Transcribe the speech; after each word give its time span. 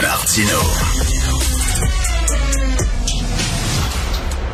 Martino. 0.00 0.60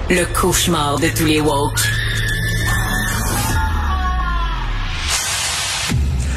Le 0.09 0.25
cauchemar 0.33 0.99
de 0.99 1.09
tous 1.15 1.27
les 1.27 1.43
woke. 1.43 1.79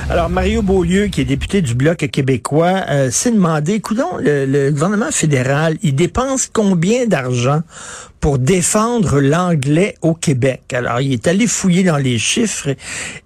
Alors, 0.10 0.30
Mario 0.30 0.62
Beaulieu, 0.62 1.08
qui 1.08 1.22
est 1.22 1.26
député 1.26 1.62
du 1.62 1.74
Bloc 1.74 2.00
québécois, 2.00 2.84
euh, 2.90 3.10
s'est 3.12 3.32
demandé, 3.32 3.76
écoutons, 3.76 4.18
le, 4.20 4.46
le, 4.46 4.72
gouvernement 4.72 5.12
fédéral, 5.12 5.78
il 5.84 5.96
dépense 5.96 6.50
combien 6.52 7.06
d'argent 7.08 7.62
pour 8.26 8.40
défendre 8.40 9.20
l'anglais 9.20 9.94
au 10.02 10.16
Québec. 10.16 10.74
Alors, 10.74 11.00
il 11.00 11.14
est 11.14 11.28
allé 11.28 11.46
fouiller 11.46 11.84
dans 11.84 11.98
les 11.98 12.18
chiffres 12.18 12.70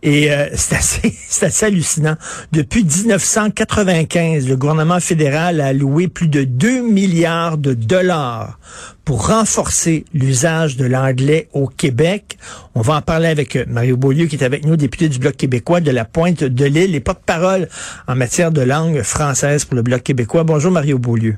et 0.04 0.30
euh, 0.30 0.50
c'est 0.56 0.76
assez, 0.76 1.16
assez 1.42 1.66
hallucinant. 1.68 2.18
Depuis 2.52 2.84
1995, 2.84 4.50
le 4.50 4.58
gouvernement 4.58 5.00
fédéral 5.00 5.62
a 5.62 5.68
alloué 5.68 6.10
plus 6.10 6.28
de 6.28 6.44
2 6.44 6.82
milliards 6.82 7.58
de 7.58 7.74
dollars 7.74 8.60
pour 9.06 9.28
renforcer 9.28 10.04
l'usage 10.14 10.76
de 10.76 10.84
l'anglais 10.84 11.48
au 11.54 11.68
Québec. 11.68 12.38
On 12.76 12.82
va 12.82 12.96
en 12.96 13.02
parler 13.02 13.30
avec 13.30 13.56
euh, 13.56 13.64
Mario 13.70 13.96
Beaulieu, 13.96 14.26
qui 14.26 14.36
est 14.36 14.44
avec 14.44 14.66
nous, 14.66 14.76
député 14.76 15.08
du 15.08 15.18
Bloc 15.18 15.38
québécois 15.38 15.80
de 15.80 15.92
la 15.92 16.04
Pointe 16.04 16.44
de 16.44 16.66
l'Île 16.66 16.94
et 16.94 17.00
porte-parole 17.00 17.70
en 18.10 18.16
matière 18.16 18.52
de 18.52 18.64
langue 18.64 19.02
française 19.04 19.64
pour 19.64 19.78
le 19.78 19.82
Bloc 19.82 20.04
québécois. 20.04 20.44
Bonjour, 20.44 20.74
Mario 20.74 21.00
Beaulieu. 21.00 21.38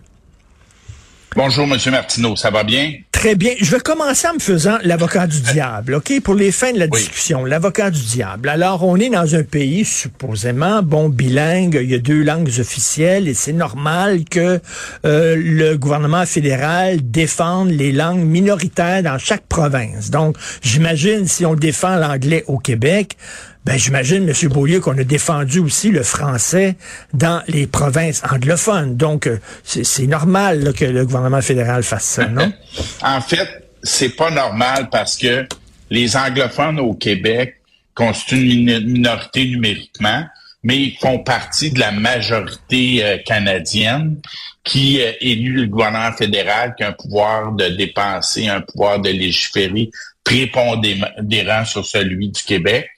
Bonjour, 1.33 1.65
Monsieur 1.65 1.91
Martineau, 1.91 2.35
ça 2.35 2.49
va 2.49 2.65
bien? 2.65 2.91
Très 3.13 3.35
bien. 3.35 3.53
Je 3.61 3.71
vais 3.71 3.79
commencer 3.79 4.27
en 4.27 4.33
me 4.33 4.39
faisant 4.39 4.77
l'avocat 4.83 5.27
du 5.27 5.39
diable, 5.39 5.93
OK? 5.93 6.19
Pour 6.21 6.33
les 6.33 6.51
fins 6.51 6.73
de 6.73 6.79
la 6.79 6.87
discussion, 6.87 7.45
l'avocat 7.45 7.89
du 7.89 8.01
diable. 8.01 8.49
Alors, 8.49 8.83
on 8.83 8.97
est 8.97 9.09
dans 9.09 9.33
un 9.35 9.43
pays 9.43 9.85
supposément, 9.85 10.81
bon, 10.83 11.07
bilingue, 11.07 11.79
il 11.81 11.89
y 11.89 11.95
a 11.95 11.99
deux 11.99 12.21
langues 12.21 12.51
officielles 12.59 13.29
et 13.29 13.33
c'est 13.33 13.53
normal 13.53 14.25
que 14.25 14.59
euh, 15.05 15.35
le 15.37 15.77
gouvernement 15.77 16.25
fédéral 16.25 16.99
défende 17.01 17.69
les 17.69 17.93
langues 17.93 18.25
minoritaires 18.25 19.03
dans 19.03 19.17
chaque 19.17 19.45
province. 19.47 20.09
Donc, 20.09 20.35
j'imagine 20.61 21.27
si 21.27 21.45
on 21.45 21.55
défend 21.55 21.95
l'anglais 21.95 22.43
au 22.47 22.57
Québec, 22.57 23.15
ben, 23.65 23.77
j'imagine, 23.77 24.27
M. 24.27 24.49
Beaulieu, 24.49 24.79
qu'on 24.79 24.97
a 24.97 25.03
défendu 25.03 25.59
aussi 25.59 25.91
le 25.91 26.01
français 26.01 26.75
dans 27.13 27.43
les 27.47 27.67
provinces 27.67 28.23
anglophones. 28.31 28.97
Donc, 28.97 29.27
euh, 29.27 29.39
c'est 29.63 30.07
normal 30.07 30.73
que 30.73 30.85
le 30.85 31.05
gouvernement 31.05 31.41
fédéral 31.41 31.83
fasse 31.83 32.05
ça, 32.05 32.25
non? 32.27 32.51
en 33.03 33.21
fait, 33.21 33.67
c'est 33.83 34.15
pas 34.15 34.31
normal 34.31 34.89
parce 34.91 35.17
que 35.17 35.45
les 35.91 36.17
anglophones 36.17 36.79
au 36.79 36.93
Québec 36.93 37.57
constituent 37.93 38.51
une 38.51 38.79
minorité 38.79 39.45
numériquement, 39.45 40.25
mais 40.63 40.77
ils 40.77 40.97
font 40.99 41.19
partie 41.19 41.71
de 41.71 41.79
la 41.79 41.91
majorité 41.91 43.03
euh, 43.03 43.17
canadienne 43.25 44.17
qui 44.63 45.01
euh, 45.01 45.11
élu 45.21 45.53
le 45.53 45.67
gouvernement 45.67 46.13
fédéral 46.13 46.73
qui 46.75 46.83
a 46.83 46.89
un 46.89 46.93
pouvoir 46.93 47.51
de 47.51 47.67
dépenser, 47.69 48.47
un 48.47 48.61
pouvoir 48.61 48.99
de 48.99 49.09
légiférer 49.09 49.91
prépondérant 50.23 51.65
sur 51.65 51.85
celui 51.85 52.29
du 52.29 52.41
Québec. 52.43 52.89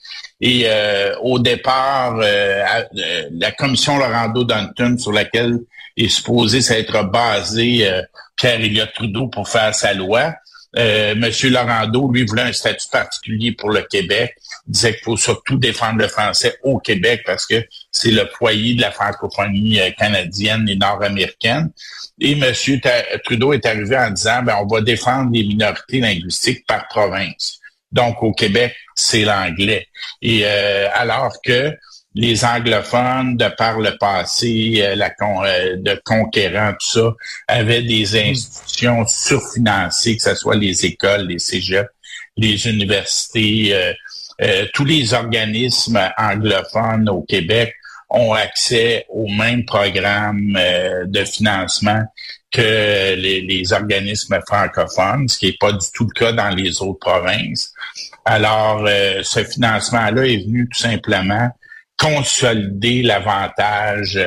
Et 0.46 0.64
euh, 0.66 1.16
au 1.22 1.40
départ, 1.40 2.18
euh, 2.18 2.66
euh, 2.98 3.30
la 3.32 3.54
commission 3.54 3.98
Laurando 3.98 4.44
Danton, 4.44 4.98
sur 4.98 5.14
laquelle 5.14 5.60
est 5.96 6.10
supposé 6.10 6.62
s'être 6.62 7.02
basé 7.04 7.90
Pierre 8.36 8.60
Elliott 8.60 8.90
Trudeau 8.94 9.28
pour 9.28 9.48
faire 9.48 9.74
sa 9.74 9.94
loi, 9.94 10.34
Monsieur 10.76 11.50
Laurando, 11.50 12.12
lui, 12.12 12.26
voulait 12.26 12.42
un 12.42 12.52
statut 12.52 12.90
particulier 12.92 13.54
pour 13.54 13.70
le 13.70 13.84
Québec. 13.84 14.34
Il 14.68 14.72
disait 14.72 14.96
qu'il 14.96 15.04
faut 15.04 15.18
surtout 15.18 15.56
défendre 15.56 16.00
le 16.00 16.08
français 16.08 16.58
au 16.64 16.80
Québec 16.80 17.22
parce 17.26 17.46
que 17.46 17.64
c'est 17.92 18.12
le 18.12 18.28
foyer 18.38 18.74
de 18.74 18.82
la 18.82 18.92
francophonie 18.92 19.80
canadienne 19.98 20.68
et 20.68 20.76
nord-américaine. 20.76 21.70
Et 22.20 22.36
Monsieur 22.36 22.82
Trudeau 23.24 23.54
est 23.54 23.66
arrivé 23.66 23.96
en 23.96 24.10
disant, 24.10 24.42
ben, 24.42 24.58
on 24.62 24.66
va 24.66 24.82
défendre 24.82 25.30
les 25.32 25.44
minorités 25.44 26.02
linguistiques 26.02 26.66
par 26.68 26.88
province. 26.88 27.60
Donc, 27.92 28.24
au 28.24 28.34
Québec, 28.34 28.76
c'est 28.96 29.24
l'anglais. 29.24 29.88
Et 30.22 30.42
euh, 30.46 30.88
alors 30.94 31.34
que 31.44 31.76
les 32.16 32.46
anglophones, 32.46 33.38
de 33.38 33.48
par 33.58 33.80
le 33.80 33.98
passé, 33.98 34.82
euh, 34.82 34.96
la 34.96 35.12
euh, 35.22 35.78
de 35.78 36.00
conquérants, 36.06 36.74
tout 36.74 37.00
ça, 37.00 37.14
avaient 37.48 37.82
des 37.82 38.16
institutions 38.30 39.06
surfinancées, 39.08 40.18
que 40.18 40.24
ce 40.24 40.36
soit 40.36 40.56
les 40.56 40.86
écoles, 40.86 41.28
les 41.28 41.40
cégeps, 41.40 41.90
les 42.38 42.68
universités, 42.68 43.94
tous 44.74 44.86
les 44.86 45.14
organismes 45.14 46.00
anglophones 46.18 47.08
au 47.08 47.22
Québec 47.22 47.76
ont 48.10 48.34
accès 48.34 49.06
au 49.10 49.28
même 49.28 49.66
programme 49.66 50.58
de 51.06 51.24
financement 51.26 52.04
que 52.54 53.16
les, 53.16 53.74
organismes 53.74 54.40
francophones, 54.48 55.28
ce 55.28 55.40
qui 55.40 55.48
n'est 55.48 55.58
pas 55.60 55.74
du 55.74 55.86
tout 55.94 56.06
le 56.06 56.14
cas 56.14 56.32
dans 56.32 56.50
les 56.50 56.82
autres 56.82 57.00
provinces. 57.00 57.74
Alors, 58.26 58.86
euh, 58.88 59.22
ce 59.24 59.44
financement-là 59.44 60.26
est 60.26 60.46
venu 60.46 60.70
tout 60.72 60.80
simplement 60.80 61.50
consolider 61.98 63.02
l'avantage, 63.02 64.18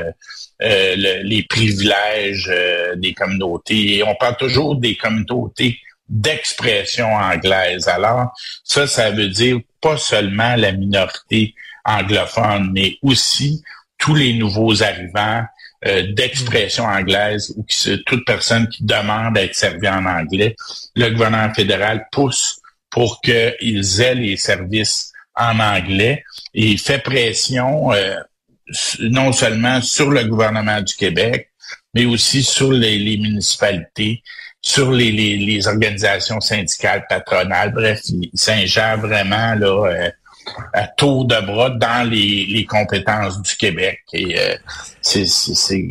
euh, 0.63 0.97
les 0.97 1.47
privilèges 1.49 2.51
euh, 2.53 2.97
des 2.97 3.15
communautés. 3.15 4.03
on 4.05 4.15
parle 4.17 4.37
toujours 4.37 4.77
des 4.77 4.97
communautés 4.97 5.79
d'expression 6.09 7.07
anglaise. 7.07 7.89
Alors, 7.89 8.33
ça, 8.65 8.87
ça 8.87 9.11
veut 9.11 9.29
dire 9.29 9.59
pas 9.81 9.97
seulement 9.99 10.57
la 10.57 10.73
minorité 10.73 11.55
anglophone, 11.85 12.71
mais 12.73 12.99
aussi 13.03 13.63
tous 13.99 14.15
les 14.15 14.35
nouveaux 14.35 14.83
arrivants 14.83 15.45
euh, 15.85 16.13
d'expression 16.13 16.85
anglaise 16.85 17.53
ou 17.57 17.63
qui, 17.65 18.03
toute 18.07 18.25
personne 18.25 18.67
qui 18.69 18.85
demande 18.85 19.37
à 19.37 19.43
être 19.43 19.55
servie 19.55 19.89
en 19.89 20.07
anglais, 20.07 20.57
le 20.95 21.11
gouvernement 21.11 21.53
fédéral 21.53 22.07
pousse 22.11 22.61
pour 22.91 23.21
qu'ils 23.21 24.01
aient 24.01 24.15
les 24.15 24.37
services 24.37 25.13
en 25.35 25.61
anglais 25.61 26.25
et 26.55 26.67
il 26.69 26.79
fait 26.79 26.99
pression 26.99 27.93
euh, 27.93 28.17
non 29.01 29.33
seulement 29.33 29.81
sur 29.83 30.11
le 30.11 30.25
gouvernement 30.25 30.81
du 30.81 30.95
Québec, 30.95 31.51
mais 31.95 32.07
aussi 32.07 32.43
sur 32.43 32.73
les, 32.73 33.19
municipalités, 33.19 34.23
sur 34.61 34.91
les, 34.91 35.67
organisations 35.67 36.41
syndicales, 36.41 37.05
patronales. 37.09 37.73
Bref, 37.73 38.01
s'ingère 38.35 38.99
vraiment 38.99 39.55
là, 39.55 39.91
euh, 39.91 40.11
à 40.73 40.87
tour 40.87 41.25
de 41.25 41.41
bras 41.47 41.71
dans 41.71 42.09
les, 42.09 42.47
les 42.47 42.65
compétences 42.65 43.41
du 43.43 43.57
Québec. 43.57 44.01
Et 44.13 44.39
euh, 44.39 44.57
c'est 45.01 45.27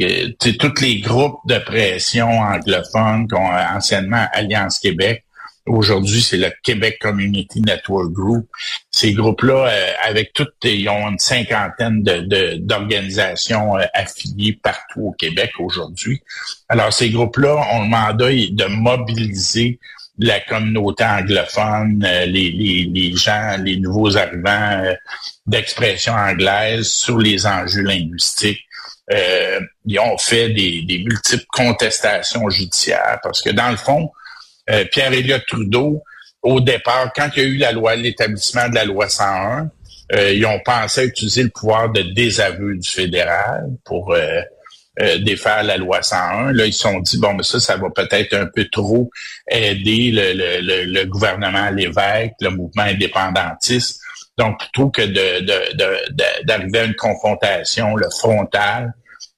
euh, 0.01 0.31
tous 0.39 0.81
les 0.81 0.99
groupes 0.99 1.39
de 1.45 1.57
pression 1.59 2.29
anglophones 2.39 3.27
qu'on 3.27 3.49
a 3.49 3.75
anciennement 3.75 4.25
Alliance 4.33 4.79
Québec. 4.79 5.23
Aujourd'hui, 5.67 6.21
c'est 6.21 6.37
le 6.37 6.51
Québec 6.61 6.99
Community 7.01 7.59
Network 7.59 8.11
Group. 8.11 8.47
Ces 8.91 9.13
groupes-là, 9.13 9.67
euh, 9.67 9.91
avec 10.03 10.31
toutes, 10.33 10.53
ils 10.63 10.87
ont 10.89 11.09
une 11.09 11.17
cinquantaine 11.17 12.03
de 12.03 12.57
d'organisations 12.57 13.73
affiliées 13.95 14.59
partout 14.61 15.07
au 15.07 15.11
Québec 15.13 15.51
aujourd'hui. 15.57 16.21
Alors, 16.69 16.93
ces 16.93 17.09
groupes-là 17.09 17.55
ont 17.73 17.81
le 17.81 17.89
mandat 17.89 18.29
de 18.29 18.65
mobiliser 18.65 19.79
la 20.19 20.39
communauté 20.41 21.03
anglophone, 21.03 22.03
euh, 22.05 22.25
les, 22.25 22.51
les, 22.51 22.89
les, 22.93 23.15
gens, 23.15 23.57
les 23.61 23.77
nouveaux 23.77 24.15
arrivants 24.17 24.81
euh, 24.83 24.93
d'expression 25.45 26.13
anglaise 26.13 26.87
sur 26.87 27.17
les 27.17 27.45
enjeux 27.45 27.81
linguistiques. 27.81 28.61
Euh, 29.11 29.59
ils 29.85 29.99
ont 29.99 30.17
fait 30.17 30.49
des, 30.49 30.81
des, 30.83 30.99
multiples 30.99 31.45
contestations 31.49 32.49
judiciaires 32.49 33.19
parce 33.21 33.41
que 33.41 33.51
dans 33.51 33.69
le 33.69 33.77
fond, 33.77 34.09
Pierre 34.91 35.13
Elliott 35.13 35.43
Trudeau, 35.47 36.01
au 36.41 36.59
départ, 36.59 37.11
quand 37.15 37.29
il 37.35 37.43
y 37.43 37.45
a 37.45 37.49
eu 37.49 37.57
la 37.57 37.71
loi, 37.71 37.95
l'établissement 37.95 38.67
de 38.67 38.73
la 38.73 38.83
loi 38.83 39.07
101, 39.07 39.69
ils 40.31 40.43
ont 40.47 40.59
pensé 40.65 41.05
utiliser 41.05 41.43
le 41.43 41.49
pouvoir 41.49 41.91
de 41.91 42.01
désaveu 42.01 42.75
du 42.75 42.89
fédéral 42.89 43.67
pour 43.83 44.15
euh, 45.01 45.17
défaire 45.19 45.63
la 45.63 45.77
loi 45.77 46.01
101. 46.01 46.51
Là, 46.53 46.65
ils 46.65 46.73
se 46.73 46.81
sont 46.81 46.99
dit, 46.99 47.17
bon, 47.17 47.33
mais 47.33 47.43
ça, 47.43 47.59
ça 47.59 47.77
va 47.77 47.89
peut-être 47.89 48.33
un 48.33 48.47
peu 48.47 48.65
trop 48.71 49.09
aider 49.49 50.11
le, 50.11 50.33
le, 50.61 50.85
le, 50.85 51.05
gouvernement, 51.05 51.69
l'évêque, 51.69 52.33
le 52.41 52.49
mouvement 52.49 52.83
indépendantiste. 52.83 54.01
Donc, 54.37 54.59
plutôt 54.59 54.89
que 54.89 55.01
de, 55.01 56.43
d'arriver 56.43 56.79
à 56.79 56.83
une 56.85 56.95
confrontation 56.95 57.95
le 57.95 58.09
frontale, 58.09 58.93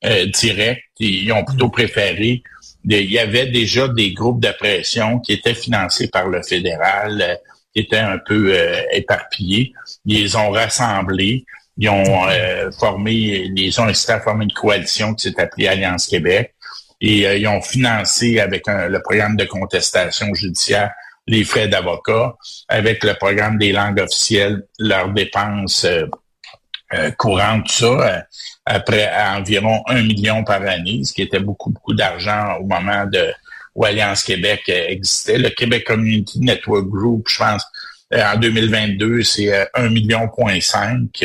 euh, 0.05 0.25
directe, 0.25 0.83
ils 0.99 1.31
ont 1.31 1.43
plutôt 1.43 1.69
préféré 1.69 2.43
il 2.89 3.11
y 3.11 3.19
avait 3.19 3.47
déjà 3.47 3.87
des 3.87 4.13
groupes 4.13 4.41
de 4.41 4.51
pression 4.51 5.19
qui 5.19 5.33
étaient 5.33 5.53
financés 5.53 6.07
par 6.07 6.27
le 6.27 6.41
fédéral, 6.41 7.21
euh, 7.21 7.35
qui 7.73 7.81
étaient 7.81 7.97
un 7.97 8.17
peu 8.17 8.53
euh, 8.53 8.81
éparpillés. 8.91 9.73
Ils 10.05 10.37
ont 10.37 10.51
rassemblés. 10.51 11.45
Ils 11.77 11.89
ont 11.89 12.27
euh, 12.27 12.71
formé, 12.71 13.13
ils 13.55 13.81
ont 13.81 13.85
incité 13.85 14.13
à 14.13 14.19
former 14.19 14.45
une 14.45 14.53
coalition 14.53 15.13
qui 15.13 15.29
s'est 15.29 15.39
appelée 15.39 15.67
Alliance 15.67 16.07
Québec. 16.07 16.55
Et 16.99 17.27
euh, 17.27 17.37
ils 17.37 17.47
ont 17.47 17.61
financé 17.61 18.39
avec 18.39 18.63
le 18.67 18.99
programme 19.01 19.35
de 19.35 19.45
contestation 19.45 20.33
judiciaire 20.33 20.91
les 21.29 21.43
frais 21.43 21.67
d'avocat, 21.67 22.35
avec 22.69 23.03
le 23.03 23.13
programme 23.15 23.57
des 23.57 23.73
langues 23.73 23.99
officielles, 23.99 24.63
leurs 24.79 25.09
dépenses 25.09 25.85
euh, 25.85 27.11
courantes, 27.17 27.67
tout 27.67 27.73
ça. 27.73 28.25
après 28.65 29.07
à 29.07 29.37
environ 29.37 29.83
un 29.87 30.03
million 30.03 30.45
par 30.45 30.61
année, 30.61 31.01
ce 31.03 31.11
qui 31.11 31.21
était 31.21 31.41
beaucoup, 31.41 31.69
beaucoup 31.69 31.93
d'argent 31.93 32.55
au 32.61 32.63
moment 32.63 33.05
de 33.05 33.29
où 33.75 33.83
Alliance 33.83 34.23
Québec 34.23 34.61
existait. 34.69 35.37
Le 35.37 35.49
Québec 35.49 35.83
Community 35.85 36.39
Network 36.39 36.87
Group, 36.87 37.27
je 37.27 37.37
pense, 37.37 37.63
en 38.11 38.37
2022, 38.37 39.21
c'est 39.21 39.67
un 39.75 39.89
million 39.89 40.29
point 40.29 40.59
cinq 40.61 41.23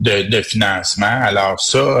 de, 0.00 0.22
de 0.22 0.42
financement. 0.42 1.20
Alors 1.22 1.60
ça, 1.60 2.00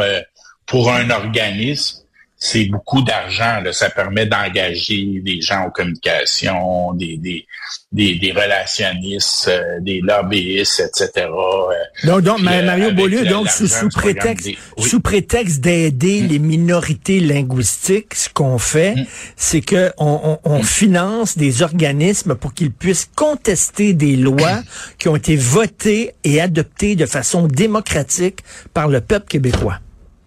pour 0.66 0.92
un 0.92 1.10
organisme, 1.10 2.03
c'est 2.44 2.66
beaucoup 2.66 3.00
d'argent. 3.00 3.62
Ça 3.72 3.88
permet 3.88 4.26
d'engager 4.26 5.22
des 5.24 5.40
gens 5.40 5.60
en 5.60 5.70
communication, 5.70 6.92
des, 6.92 7.16
des, 7.16 7.46
des, 7.90 8.32
relationnistes, 8.32 9.48
euh, 9.48 9.80
des 9.80 10.02
lobbyistes, 10.02 10.80
etc. 10.80 11.26
Euh. 11.26 12.06
Donc, 12.06 12.20
donc 12.20 12.42
Mario 12.42 12.92
Beaulieu, 12.92 13.24
donc 13.24 13.48
sous, 13.48 13.88
prétexte, 13.88 14.50
sous 14.76 15.00
prétexte 15.00 15.60
d'aider 15.60 16.20
mm. 16.20 16.26
les 16.26 16.38
minorités 16.38 17.20
linguistiques, 17.20 18.14
ce 18.14 18.28
qu'on 18.28 18.58
fait, 18.58 18.94
mm. 18.94 19.06
c'est 19.36 19.62
que 19.62 19.90
on, 19.96 20.38
on, 20.44 20.58
mm. 20.58 20.64
finance 20.64 21.38
des 21.38 21.62
organismes 21.62 22.34
pour 22.34 22.52
qu'ils 22.52 22.72
puissent 22.72 23.08
contester 23.16 23.94
des 23.94 24.16
lois 24.16 24.62
qui 24.98 25.08
ont 25.08 25.16
été 25.16 25.34
votées 25.36 26.12
et 26.24 26.42
adoptées 26.42 26.94
de 26.94 27.06
façon 27.06 27.46
démocratique 27.46 28.40
par 28.74 28.88
le 28.88 29.00
peuple 29.00 29.28
québécois. 29.28 29.78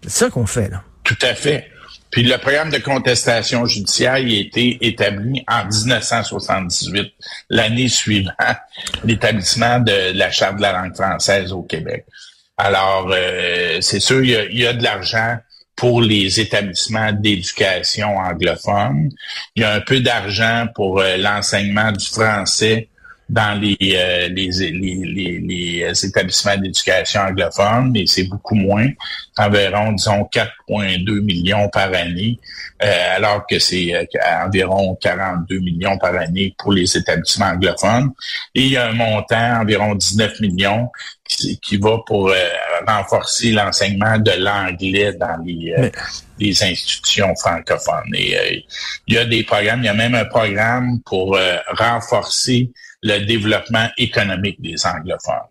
C'est 0.02 0.10
ça 0.10 0.30
qu'on 0.30 0.46
fait, 0.46 0.68
là. 0.68 0.82
Tout 1.04 1.16
à 1.22 1.34
fait. 1.34 1.68
Puis 2.10 2.22
le 2.22 2.38
programme 2.38 2.70
de 2.70 2.78
contestation 2.78 3.66
judiciaire 3.66 4.14
a 4.14 4.18
été 4.20 4.78
établi 4.80 5.44
en 5.46 5.66
1978, 5.66 7.12
l'année 7.50 7.88
suivant 7.88 8.32
l'établissement 9.04 9.80
de 9.80 10.16
la 10.16 10.30
Charte 10.30 10.56
de 10.56 10.62
la 10.62 10.72
langue 10.72 10.94
française 10.94 11.52
au 11.52 11.62
Québec. 11.62 12.06
Alors, 12.56 13.10
euh, 13.12 13.78
c'est 13.80 14.00
sûr, 14.00 14.24
il 14.24 14.30
y, 14.30 14.36
a, 14.36 14.44
il 14.44 14.58
y 14.58 14.66
a 14.66 14.72
de 14.72 14.82
l'argent 14.82 15.38
pour 15.76 16.02
les 16.02 16.40
établissements 16.40 17.12
d'éducation 17.12 18.16
anglophones. 18.16 19.10
Il 19.54 19.62
y 19.62 19.64
a 19.64 19.74
un 19.74 19.80
peu 19.80 20.00
d'argent 20.00 20.66
pour 20.74 21.00
euh, 21.00 21.16
l'enseignement 21.18 21.92
du 21.92 22.04
français 22.04 22.88
dans 23.28 23.60
les, 23.60 23.76
euh, 23.82 24.28
les, 24.28 24.50
les, 24.70 25.38
les, 25.38 26.06
établissements 26.06 26.56
d'éducation 26.56 27.20
anglophones, 27.20 27.90
mais 27.92 28.06
c'est 28.06 28.24
beaucoup 28.24 28.54
moins, 28.54 28.88
environ, 29.36 29.92
disons, 29.92 30.26
4,2 30.32 31.20
millions 31.20 31.68
par 31.68 31.92
année, 31.92 32.40
euh, 32.82 33.16
alors 33.16 33.46
que 33.46 33.58
c'est 33.58 33.94
euh, 33.94 34.04
environ 34.46 34.96
42 34.98 35.58
millions 35.58 35.98
par 35.98 36.14
année 36.14 36.54
pour 36.56 36.72
les 36.72 36.96
établissements 36.96 37.46
anglophones. 37.46 38.12
Et 38.54 38.62
il 38.62 38.72
y 38.72 38.76
a 38.78 38.88
un 38.88 38.94
montant, 38.94 39.60
environ 39.60 39.94
19 39.94 40.40
millions, 40.40 40.88
qui, 41.28 41.76
va 41.76 41.98
pour 42.06 42.32
renforcer 42.86 43.50
l'enseignement 43.50 44.18
de 44.18 44.30
l'anglais 44.30 45.12
dans 45.12 45.36
les, 45.44 45.90
les 46.38 46.62
institutions 46.64 47.34
francophones. 47.36 48.14
Et 48.14 48.64
il 49.06 49.14
y 49.14 49.18
a 49.18 49.26
des 49.26 49.42
programmes, 49.42 49.80
il 49.80 49.86
y 49.86 49.90
a 49.90 49.94
même 49.94 50.14
un 50.14 50.24
programme 50.24 51.00
pour 51.04 51.38
renforcer 51.76 52.72
le 53.02 53.24
développement 53.26 53.88
économique 53.96 54.60
des 54.60 54.74
anglophones. 54.86 55.46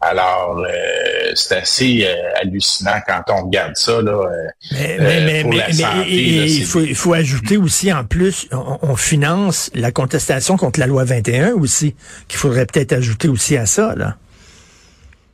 Alors, 0.00 0.58
euh, 0.58 1.32
c'est 1.34 1.56
assez 1.58 2.04
euh, 2.04 2.14
hallucinant 2.40 3.00
quand 3.06 3.22
on 3.28 3.46
regarde 3.46 3.76
ça 3.76 4.02
là, 4.02 4.10
euh, 4.10 4.48
mais, 4.72 4.98
mais, 4.98 5.42
pour 5.42 5.52
la 5.52 5.72
santé. 5.72 6.10
il, 6.10 6.64
faut, 6.64 6.80
il 6.80 6.96
faut 6.96 7.12
ajouter 7.14 7.56
aussi, 7.56 7.92
en 7.92 8.04
plus, 8.04 8.48
on, 8.50 8.96
finance 8.96 9.70
la 9.74 9.92
contestation 9.92 10.56
contre 10.56 10.80
la 10.80 10.88
loi 10.88 11.04
21 11.04 11.52
aussi, 11.52 11.94
qu'il 12.26 12.38
faudrait 12.38 12.66
peut-être 12.66 12.92
ajouter 12.92 13.28
aussi 13.28 13.56
à 13.56 13.64
ça. 13.64 13.94
là. 13.96 14.16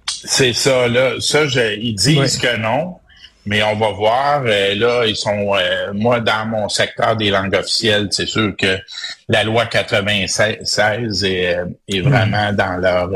C'est 0.07 0.53
ça, 0.53 0.87
là. 0.87 1.15
Ça, 1.19 1.45
ils 1.45 1.95
disent 1.95 2.37
que 2.37 2.57
non. 2.59 2.97
Mais 3.49 3.63
on 3.63 3.77
va 3.77 3.91
voir. 3.93 4.43
Euh, 4.45 4.75
là, 4.75 5.07
ils 5.07 5.17
sont. 5.17 5.55
Euh, 5.55 5.93
moi, 5.95 6.21
dans 6.21 6.47
mon 6.47 6.69
secteur 6.69 7.17
des 7.17 7.31
langues 7.31 7.55
officielles, 7.55 8.09
c'est 8.11 8.27
sûr 8.27 8.55
que 8.57 8.79
la 9.29 9.43
loi 9.43 9.65
96 9.67 11.25
est, 11.25 11.57
est 11.89 12.01
hmm. 12.01 12.09
vraiment 12.09 12.53
dans 12.53 12.77
leur 12.77 13.11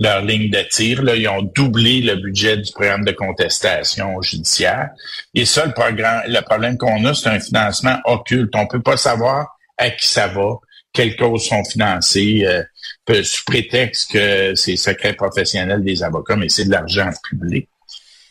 leur 0.00 0.22
ligne 0.22 0.48
de 0.48 0.60
tir. 0.70 1.02
Là, 1.02 1.16
ils 1.16 1.28
ont 1.28 1.42
doublé 1.42 2.00
le 2.00 2.14
budget 2.16 2.56
du 2.56 2.70
programme 2.72 3.04
de 3.04 3.10
contestation 3.10 4.22
judiciaire. 4.22 4.90
Et 5.34 5.44
ça, 5.44 5.66
le 5.66 5.72
programme, 5.72 6.22
le 6.28 6.40
problème 6.42 6.78
qu'on 6.78 7.04
a, 7.04 7.14
c'est 7.14 7.28
un 7.28 7.40
financement 7.40 7.98
occulte. 8.04 8.54
On 8.54 8.68
peut 8.68 8.82
pas 8.82 8.96
savoir 8.96 9.56
à 9.76 9.90
qui 9.90 10.06
ça 10.06 10.28
va, 10.28 10.54
quelles 10.92 11.16
causes 11.16 11.46
sont 11.46 11.64
financées, 11.64 12.46
euh, 12.46 13.22
sous 13.22 13.44
prétexte 13.44 14.12
que 14.12 14.54
c'est 14.54 14.76
secret 14.76 15.14
professionnel 15.14 15.82
des 15.82 16.02
avocats, 16.02 16.36
mais 16.36 16.48
c'est 16.48 16.66
de 16.66 16.70
l'argent 16.70 17.10
public 17.28 17.68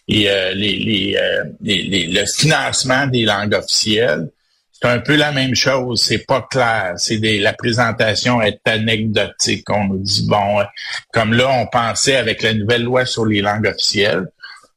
et 0.08 0.30
euh, 0.30 0.52
euh, 0.52 0.54
les, 0.56 1.84
les, 1.84 2.08
le 2.08 2.26
financement 2.26 3.08
des 3.08 3.26
langues 3.26 3.54
officielles, 3.54 4.30
c'est 4.72 4.88
un 4.88 5.00
peu 5.00 5.16
la 5.16 5.32
même 5.32 5.56
chose. 5.56 6.02
C'est 6.02 6.26
pas 6.26 6.48
clair. 6.50 6.94
C'est 6.98 7.18
des, 7.18 7.40
la 7.40 7.54
présentation 7.54 8.42
est 8.42 8.60
anecdotique. 8.66 9.70
On 9.70 9.86
nous 9.86 10.00
dit 10.00 10.26
bon, 10.28 10.60
euh, 10.60 10.64
comme 11.12 11.34
là, 11.34 11.50
on 11.50 11.66
pensait 11.68 12.16
avec 12.16 12.42
la 12.44 12.54
nouvelle 12.54 12.84
loi 12.84 13.06
sur 13.06 13.26
les 13.26 13.42
langues 13.42 13.68
officielles, 13.68 14.28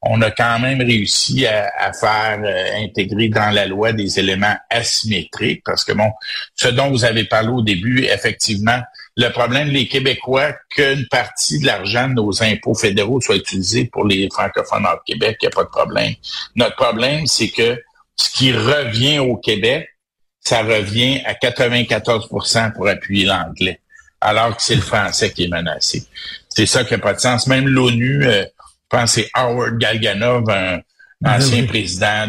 on 0.02 0.22
a 0.22 0.30
quand 0.30 0.58
même 0.58 0.80
réussi 0.80 1.46
à, 1.46 1.92
faire 1.92 2.40
intégrer 2.76 3.28
dans 3.28 3.50
la 3.50 3.66
loi 3.66 3.92
des 3.92 4.18
éléments 4.18 4.56
asymétriques 4.70 5.62
parce 5.64 5.84
que 5.84 5.92
bon, 5.92 6.10
ce 6.54 6.68
dont 6.68 6.90
vous 6.90 7.04
avez 7.04 7.24
parlé 7.24 7.48
au 7.48 7.62
début, 7.62 8.04
effectivement, 8.04 8.80
le 9.16 9.28
problème, 9.28 9.68
les 9.68 9.88
Québécois, 9.88 10.54
qu'une 10.70 11.06
partie 11.08 11.58
de 11.58 11.66
l'argent 11.66 12.08
de 12.08 12.14
nos 12.14 12.42
impôts 12.42 12.74
fédéraux 12.74 13.20
soit 13.20 13.36
utilisé 13.36 13.84
pour 13.84 14.06
les 14.06 14.28
francophones 14.32 14.86
au 14.86 14.98
Québec, 15.04 15.36
il 15.42 15.46
n'y 15.46 15.52
a 15.52 15.54
pas 15.54 15.64
de 15.64 15.68
problème. 15.68 16.14
Notre 16.56 16.76
problème, 16.76 17.26
c'est 17.26 17.50
que 17.50 17.82
ce 18.16 18.30
qui 18.30 18.52
revient 18.52 19.18
au 19.18 19.36
Québec, 19.36 19.88
ça 20.40 20.62
revient 20.62 21.20
à 21.26 21.34
94% 21.34 22.72
pour 22.72 22.88
appuyer 22.88 23.26
l'anglais, 23.26 23.80
alors 24.20 24.56
que 24.56 24.62
c'est 24.62 24.76
le 24.76 24.80
français 24.80 25.30
qui 25.30 25.44
est 25.44 25.48
menacé. 25.48 26.04
C'est 26.48 26.66
ça 26.66 26.84
qui 26.84 26.94
n'a 26.94 26.98
pas 26.98 27.12
de 27.12 27.20
sens. 27.20 27.46
Même 27.46 27.68
l'ONU, 27.68 28.26
euh, 28.26 28.44
pense 28.90 29.14
que 29.14 29.22
c'est 29.22 29.30
Howard 29.34 29.78
Galganov, 29.78 30.50
un 30.50 30.80
ancien 31.24 31.66
président 31.66 32.26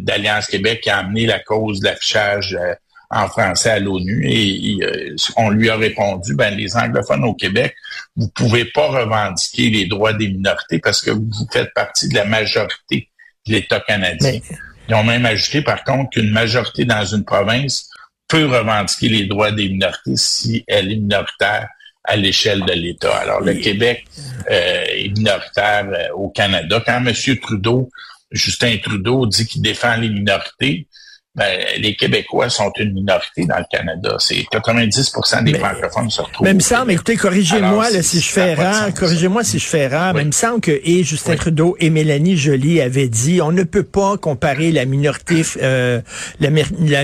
d'Alliance 0.00 0.46
Québec, 0.46 0.80
qui 0.82 0.90
a 0.90 0.98
amené 0.98 1.26
la 1.26 1.40
cause 1.40 1.80
de 1.80 1.86
l'affichage 1.86 2.56
euh, 2.60 2.74
en 3.10 3.28
français 3.28 3.70
à 3.70 3.78
l'ONU 3.78 4.26
et, 4.28 4.78
euh, 4.82 5.14
on 5.36 5.50
lui 5.50 5.70
a 5.70 5.76
répondu, 5.76 6.34
ben 6.34 6.56
les 6.56 6.76
anglophones 6.76 7.24
au 7.24 7.34
Québec, 7.34 7.74
vous 8.16 8.28
pouvez 8.28 8.64
pas 8.64 8.88
revendiquer 8.88 9.70
les 9.70 9.86
droits 9.86 10.12
des 10.12 10.28
minorités 10.28 10.80
parce 10.80 11.00
que 11.00 11.10
vous 11.10 11.48
faites 11.52 11.72
partie 11.74 12.08
de 12.08 12.14
la 12.14 12.24
majorité 12.24 13.08
de 13.46 13.52
l'État 13.52 13.80
canadien. 13.80 14.40
Ils 14.88 14.94
ont 14.94 15.04
même 15.04 15.26
ajouté 15.26 15.62
par 15.62 15.84
contre 15.84 16.10
qu'une 16.10 16.30
majorité 16.30 16.84
dans 16.84 17.04
une 17.04 17.24
province 17.24 17.88
peut 18.28 18.46
revendiquer 18.46 19.08
les 19.08 19.26
droits 19.26 19.52
des 19.52 19.68
minorités 19.68 20.16
si 20.16 20.64
elle 20.66 20.90
est 20.90 20.96
minoritaire 20.96 21.68
à 22.04 22.16
l'échelle 22.16 22.62
de 22.64 22.72
l'État. 22.72 23.16
Alors 23.16 23.40
le 23.40 23.54
Québec 23.54 24.04
euh, 24.50 24.84
est 24.88 25.08
minoritaire 25.16 25.88
euh, 25.88 26.14
au 26.14 26.28
Canada. 26.28 26.82
Quand 26.84 27.04
M. 27.04 27.12
Trudeau, 27.40 27.90
Justin 28.30 28.76
Trudeau 28.82 29.26
dit 29.26 29.46
qu'il 29.46 29.62
défend 29.62 29.96
les 29.96 30.10
minorités, 30.10 30.86
ben, 31.36 31.66
les 31.78 31.96
Québécois 31.96 32.48
sont 32.48 32.70
une 32.78 32.92
minorité 32.92 33.44
dans 33.44 33.58
le 33.58 33.64
Canada. 33.68 34.14
C'est 34.20 34.44
90% 34.52 35.42
des 35.42 35.58
francophones 35.58 36.08
se 36.08 36.22
retrouvent. 36.22 36.44
Mais 36.44 36.52
il 36.52 36.56
me 36.56 36.60
semble, 36.60 36.92
écoutez, 36.92 37.16
corrigez-moi 37.16 37.86
si 38.02 38.20
je 38.20 38.30
fais 38.30 38.52
erreur, 38.52 38.94
corrigez-moi 38.94 39.42
si 39.42 39.58
je 39.58 39.66
fais 39.66 39.80
erreur, 39.80 40.14
mais 40.14 40.22
il 40.22 40.28
me 40.28 40.32
semble 40.32 40.60
que 40.60 40.70
et 40.70 41.02
Justin 41.02 41.34
Trudeau 41.34 41.76
et 41.80 41.90
Mélanie 41.90 42.36
Joly 42.36 42.80
avaient 42.80 43.08
dit 43.08 43.42
on 43.42 43.50
ne 43.50 43.64
peut 43.64 43.82
pas 43.82 44.16
comparer 44.16 44.70
la 44.70 44.84
minorité 44.84 45.42
euh, 45.60 46.00
la, 46.38 46.50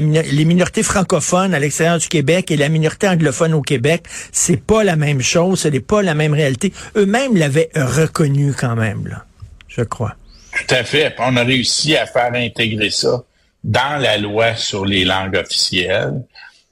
les 0.00 0.44
minorités 0.44 0.84
francophones 0.84 1.52
à 1.52 1.58
l'extérieur 1.58 1.98
du 1.98 2.06
Québec 2.06 2.52
et 2.52 2.56
la 2.56 2.68
minorité 2.68 3.08
anglophone 3.08 3.54
au 3.54 3.62
Québec, 3.62 4.04
c'est 4.30 4.62
pas 4.62 4.84
la 4.84 4.94
même 4.94 5.22
chose, 5.22 5.60
ce 5.60 5.68
n'est 5.68 5.80
pas 5.80 6.02
la 6.02 6.14
même 6.14 6.34
réalité. 6.34 6.72
Eux-mêmes 6.96 7.36
l'avaient 7.36 7.70
reconnu 7.74 8.54
quand 8.56 8.76
même 8.76 9.08
là, 9.08 9.24
je 9.66 9.82
crois. 9.82 10.14
Tout 10.52 10.74
à 10.74 10.84
fait. 10.84 11.14
On 11.18 11.36
a 11.36 11.42
réussi 11.42 11.96
à 11.96 12.06
faire 12.06 12.32
intégrer 12.34 12.90
ça 12.90 13.24
dans 13.62 14.00
la 14.00 14.16
loi 14.18 14.54
sur 14.56 14.84
les 14.84 15.04
langues 15.04 15.36
officielles 15.36 16.22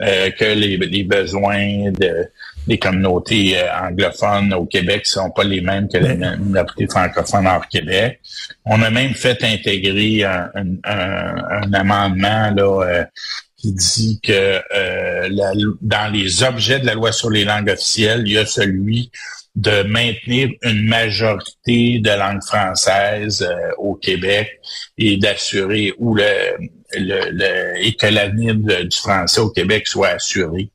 euh, 0.00 0.30
que 0.30 0.45
les, 0.45 0.76
les, 0.76 1.02
besoins 1.02 1.90
de, 1.90 2.30
des 2.68 2.78
communautés 2.78 3.59
euh, 3.59 3.88
anglophones 3.88 4.54
au 4.54 4.64
Québec 4.64 5.07
sont 5.07 5.30
pas 5.30 5.42
les 5.42 5.61
mêmes 5.61 5.88
que 5.88 5.99
les 5.99 6.14
minorités 6.14 6.87
francophones 6.87 7.49
hors 7.49 7.66
Québec. 7.66 8.21
On 8.64 8.80
a 8.83 8.90
même 8.90 9.14
fait 9.14 9.42
intégrer 9.42 10.23
un, 10.23 10.50
un, 10.85 11.73
amendement 11.73 12.52
là, 12.54 12.85
euh, 12.85 13.04
qui 13.57 13.73
dit 13.73 14.21
que 14.23 14.61
la, 14.71 15.52
dans 15.83 16.12
les 16.12 16.45
objets 16.45 16.78
de 16.78 16.87
la 16.87 16.95
loi 16.95 17.11
sur 17.11 17.30
les 17.30 17.45
langues 17.45 17.71
officielles, 17.71 18.23
il 18.25 18.35
y 18.35 18.38
a 18.38 18.47
celui 18.47 19.11
de 19.59 19.83
maintenir 19.83 20.50
une 20.62 20.87
majorité 20.87 21.99
de 21.99 22.11
langue 22.11 22.45
française 22.45 23.45
au 23.77 23.97
Québec 23.97 24.61
et 24.97 25.17
d'assurer 25.17 25.93
ou 25.99 26.15
le, 26.15 26.23
le, 26.95 27.85
et 27.85 27.93
que 27.95 28.07
l'avenir 28.07 28.55
du 28.55 28.97
français 28.97 29.41
au 29.41 29.50
Québec 29.50 29.88
soit 29.88 30.11
assuré. 30.11 30.71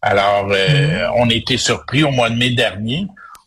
Alors, 0.00 0.50
euh, 0.50 0.56
mm-hmm. 0.56 1.12
on 1.16 1.28
a 1.28 1.34
été 1.34 1.58
surpris 1.58 2.02
au 2.02 2.12
mois 2.12 2.30
de 2.30 2.36
mai 2.36 2.50
dernier. 2.50 3.06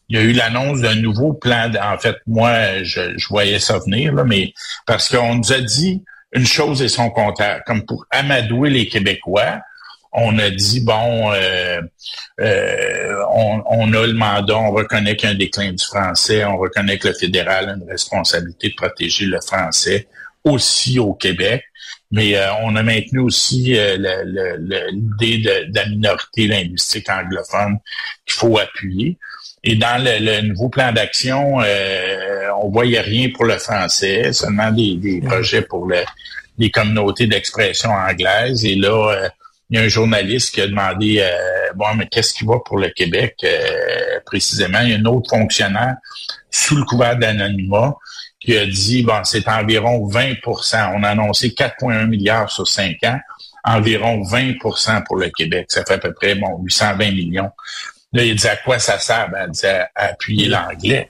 il 0.10 0.20
y 0.20 0.20
a 0.20 0.24
eu 0.24 0.32
l'annonce 0.34 0.82
d'un 0.82 0.96
nouveau 0.96 1.34
plan. 1.34 1.72
En 1.82 1.98
fait, 1.98 2.18
moi, 2.28 2.84
je, 2.84 3.18
je 3.18 3.28
voyais 3.30 3.60
ça 3.60 3.80
venir, 3.80 4.14
là, 4.14 4.26
mais 4.26 4.54
parce 4.86 5.10
qu'on 5.10 5.36
nous 5.36 5.54
a 5.54 5.60
dit 5.60 6.04
une 6.34 6.46
chose 6.46 6.84
et 6.84 6.88
son 6.88 7.10
contraire, 7.10 7.64
comme 7.66 7.84
pour 7.84 8.06
amadouer 8.12 8.70
les 8.70 8.88
Québécois 8.88 9.60
on 10.12 10.38
a 10.40 10.50
dit 10.50 10.82
bon, 10.82 11.32
euh, 11.32 11.82
euh, 12.40 13.24
on, 13.32 13.94
a 13.94 14.08
le 14.08 14.14
mandat, 14.14 14.58
on 14.58 14.72
reconnaît 14.72 15.16
qu'il 15.16 15.30
y 15.30 15.32
a 15.32 15.36
un 15.36 15.38
déclin 15.38 15.72
du 15.72 15.84
français, 15.84 16.46
on 16.46 16.58
reconnaît 16.58 16.98
que 16.98 17.10
le 17.10 17.14
fédéral 17.14 17.70
a 17.70 17.74
une 17.74 17.90
responsabilité 17.90 18.70
de 18.70 18.76
protéger 18.76 19.26
le 19.26 19.40
français 19.42 20.08
aussi 20.44 20.98
au 20.98 21.14
Québec, 21.14 21.64
mais 22.12 22.38
euh, 22.38 22.54
on 22.62 22.76
a 22.76 22.84
maintenu 22.84 23.20
aussi 23.20 23.74
l'idée 23.74 25.38
de, 25.40 25.76
la 25.76 25.86
minorité 25.88 26.48
linguistique 26.48 27.10
anglophone 27.10 27.80
qu'il 28.26 28.36
faut 28.36 28.58
appuyer. 28.58 29.18
Et 29.64 29.76
dans 29.76 30.02
le, 30.02 30.42
nouveau 30.48 30.70
plan 30.70 30.94
d'action, 30.94 31.58
on 31.58 32.70
voyait 32.70 33.02
rien 33.02 33.30
pour 33.36 33.46
le 33.46 33.58
français, 33.58 34.32
seulement 34.32 34.72
des, 34.72 35.22
projets 35.26 35.64
pour 35.64 35.92
les 36.58 36.72
communautés 36.72 37.28
d'expression 37.28 37.90
anglaise. 37.90 38.64
Et 38.64 38.76
là, 38.76 39.30
il 39.70 39.78
y 39.78 39.82
a 39.82 39.84
un 39.84 39.90
journaliste 39.90 40.54
qui 40.54 40.62
a 40.62 40.68
demandé 40.68 41.20
euh, 41.20 41.74
bon 41.76 41.94
mais 41.96 42.08
qu'est-ce 42.08 42.34
qui 42.34 42.46
va 42.46 42.60
pour 42.66 42.78
le 42.78 42.90
Québec 42.90 43.36
euh, 43.44 44.20
précisément? 44.26 44.80
Il 44.82 44.90
y 44.90 44.94
a 44.94 44.98
un 44.98 45.06
autre 45.06 45.30
fonctionnaire 45.30 45.96
sous 46.50 46.78
le 46.78 46.84
couvert 46.84 47.18
d'anonymat 47.18 47.96
qui 48.40 48.58
a 48.58 48.66
dit 48.66 49.04
bon 49.04 49.24
c'est 49.24 49.48
environ 49.48 50.08
20% 50.10 50.94
on 50.96 51.04
a 51.04 51.10
annoncé 51.10 51.50
4,1 51.50 52.08
milliards 52.08 52.50
sur 52.50 52.68
5 52.68 52.98
ans. 53.06 53.20
Environ 53.66 54.22
20% 54.22 55.04
pour 55.04 55.18
le 55.18 55.30
Québec. 55.30 55.66
Ça 55.70 55.84
fait 55.84 55.96
à 55.96 55.98
peu 55.98 56.14
près 56.14 56.36
bon 56.36 56.60
820 56.64 57.12
millions. 57.12 57.52
Là 58.14 58.24
il 58.24 58.36
dit 58.36 58.48
à 58.48 58.56
quoi 58.56 58.80
ça 58.80 59.00
sert? 59.00 59.30
Ben, 59.30 59.48
il 59.48 59.52
dit 59.52 59.66
à, 59.66 59.90
appuyer 59.96 60.48
l'anglais. 60.48 61.10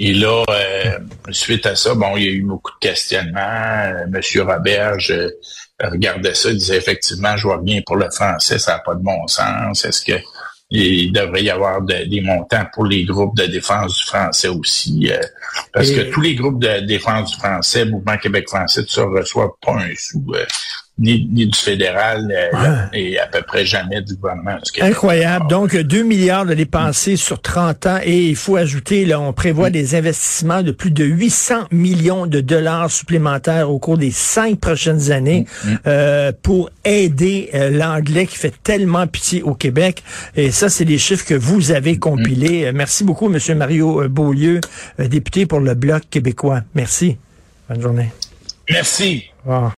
Et 0.00 0.14
là, 0.14 0.44
euh, 0.48 0.98
suite 1.30 1.66
à 1.66 1.74
ça, 1.74 1.92
bon, 1.94 2.16
il 2.16 2.22
y 2.22 2.28
a 2.28 2.30
eu 2.30 2.42
beaucoup 2.42 2.70
de 2.70 2.78
questionnements. 2.78 4.06
Monsieur 4.08 4.44
Roberge 4.44 5.12
regardait 5.80 6.34
ça, 6.34 6.50
il 6.50 6.58
disait 6.58 6.76
effectivement, 6.76 7.36
je 7.36 7.44
vois 7.44 7.58
bien 7.58 7.80
pour 7.86 7.96
le 7.96 8.10
français, 8.10 8.58
ça 8.58 8.72
n'a 8.72 8.78
pas 8.80 8.94
de 8.94 9.02
bon 9.02 9.26
sens. 9.26 9.84
Est-ce 9.84 10.04
que 10.04 10.18
il 10.70 11.12
devrait 11.12 11.42
y 11.42 11.50
avoir 11.50 11.80
des 11.80 12.20
montants 12.20 12.66
pour 12.74 12.84
les 12.84 13.04
groupes 13.04 13.36
de 13.36 13.46
défense 13.46 13.96
du 13.96 14.04
français 14.04 14.48
aussi, 14.48 15.10
euh, 15.10 15.18
parce 15.72 15.90
que 15.90 16.10
tous 16.12 16.20
les 16.20 16.34
groupes 16.34 16.62
de 16.62 16.80
défense 16.80 17.30
du 17.32 17.38
français, 17.38 17.86
Mouvement 17.86 18.18
Québec 18.18 18.48
français, 18.48 18.82
tout 18.82 18.90
ça, 18.90 19.04
reçoivent 19.04 19.56
pas 19.64 19.72
un 19.72 19.94
sou. 19.96 20.22
Euh, 20.34 20.44
ni, 20.98 21.46
du 21.46 21.58
fédéral 21.58 22.28
euh, 22.30 22.86
et 22.92 23.18
à 23.18 23.26
peu 23.26 23.42
près 23.42 23.64
jamais 23.64 24.02
du 24.02 24.16
gouvernement 24.16 24.58
Incroyable. 24.80 25.46
Donc, 25.48 25.76
2 25.76 26.02
milliards 26.02 26.46
de 26.46 26.54
dépensés 26.54 27.16
sur 27.16 27.40
30 27.40 27.86
ans 27.86 27.98
et 28.02 28.28
il 28.28 28.36
faut 28.36 28.56
ajouter, 28.56 29.04
là, 29.04 29.20
on 29.20 29.32
prévoit 29.32 29.70
des 29.70 29.94
investissements 29.94 30.62
de 30.62 30.72
plus 30.72 30.90
de 30.90 31.04
800 31.04 31.68
millions 31.70 32.26
de 32.26 32.40
dollars 32.40 32.90
supplémentaires 32.90 33.70
au 33.70 33.78
cours 33.78 33.98
des 33.98 34.10
cinq 34.10 34.58
prochaines 34.58 35.10
années 35.10 35.46
mm, 35.64 35.70
mm. 35.70 35.78
euh, 35.86 36.32
pour 36.42 36.70
aider 36.84 37.50
euh, 37.54 37.70
l'anglais 37.70 38.26
qui 38.26 38.36
fait 38.36 38.54
tellement 38.62 39.06
pitié 39.06 39.42
au 39.42 39.54
Québec. 39.54 40.02
Et 40.36 40.50
ça, 40.50 40.68
c'est 40.68 40.84
les 40.84 40.98
chiffres 40.98 41.26
que 41.26 41.34
vous 41.34 41.70
avez 41.70 41.94
mm, 41.94 41.98
compilés. 41.98 42.72
Merci 42.72 43.04
beaucoup, 43.04 43.28
Monsieur 43.28 43.54
Mario 43.54 44.08
Beaulieu, 44.08 44.60
député 44.98 45.46
pour 45.46 45.60
le 45.60 45.74
Bloc 45.74 46.02
québécois. 46.10 46.62
Merci. 46.74 47.18
Bonne 47.68 47.80
journée. 47.80 48.10
Merci. 48.70 49.24